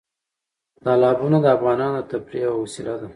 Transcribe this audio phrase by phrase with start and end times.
[0.83, 3.07] تالابونه د افغانانو د تفریح یوه وسیله ده.